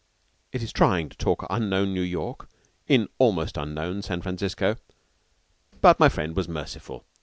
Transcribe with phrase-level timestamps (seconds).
[0.51, 2.49] It is trying to talk unknown New York
[2.87, 4.77] in almost unknown San Francisco.
[5.79, 7.05] But my friend was merciful.